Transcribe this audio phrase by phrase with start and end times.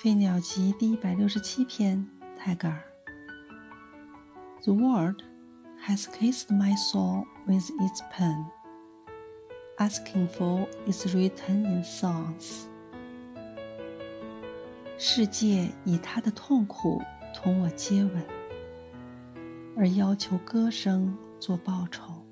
[0.02, 2.82] 《飞鸟集》第一百六十七篇，泰戈尔。
[4.62, 5.22] The world
[5.86, 8.46] has kissed my soul with its pen,
[9.76, 12.62] asking for its return in songs。
[14.96, 17.02] 世界以它的痛苦
[17.34, 18.24] 同我接吻，
[19.76, 22.24] 而要求歌声做报酬。